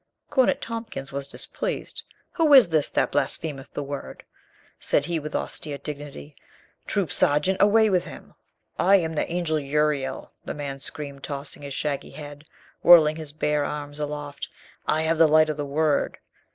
[0.31, 2.01] Cornet Tompkins was displeased.
[2.31, 4.23] "Who is this that blasphemeth the Word?"
[4.79, 6.35] said he with austere dignity.
[6.87, 8.33] "Troop sergeant, away with him!"
[8.79, 11.61] CONCERNING THE ANGEL URIEL 8i "I am the Angel Uriel!" the man screamed, toss ing
[11.61, 12.45] his shaggy head,
[12.81, 14.49] whirling his bare arms aloft.
[14.87, 16.17] "I have the light of the Word.